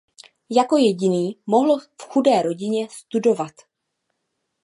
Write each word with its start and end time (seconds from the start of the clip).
Jako 0.49 0.77
jediný 0.77 1.39
mohl 1.47 1.79
v 1.79 1.87
chudé 2.09 2.41
rodině 2.41 2.87
studovat. 2.91 3.51